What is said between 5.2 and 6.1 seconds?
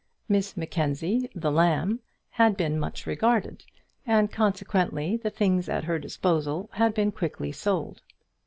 things at her